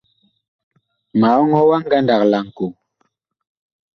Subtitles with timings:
[1.19, 2.71] Ma ɔŋɔɔ ngandag wa laŋkoo.